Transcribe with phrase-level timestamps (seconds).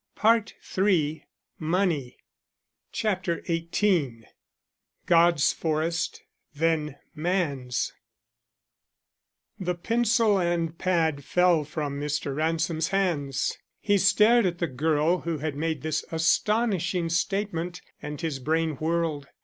[0.15, 1.27] PART III
[1.59, 2.17] Money
[2.91, 4.25] CHAPTER XVIII
[5.05, 6.23] GOD'S FOREST,
[6.55, 7.93] THEN MAN'S
[9.59, 12.35] The pencil and pad fell from Mr.
[12.35, 13.59] Ransom's hands.
[13.79, 19.27] He stared at the girl who had made this astonishing statement, and his brain whirled.